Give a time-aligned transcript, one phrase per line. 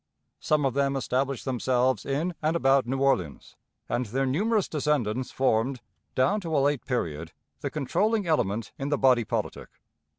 [0.39, 3.55] Some of them established themselves in and about New Orleans,
[3.87, 5.79] and their numerous descendants formed,
[6.15, 9.69] down to a late period, the controlling element in the body politic.